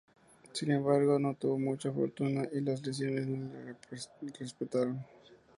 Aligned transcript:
Sin 0.53 0.71
embargo, 0.71 1.19
no 1.19 1.35
tuvo 1.35 1.59
mucha 1.59 1.91
fortuna 1.91 2.45
y 2.51 2.61
las 2.61 2.83
lesiones 2.83 3.27
no 3.27 3.47
le 3.53 3.75
respetaron. 4.39 5.05